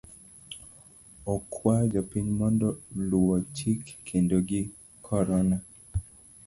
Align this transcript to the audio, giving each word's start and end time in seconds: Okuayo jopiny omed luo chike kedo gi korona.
Okuayo 1.33 1.85
jopiny 1.93 2.27
omed 2.45 2.61
luo 3.09 3.35
chike 3.57 3.93
kedo 4.07 4.37
gi 4.47 4.61
korona. 5.05 5.57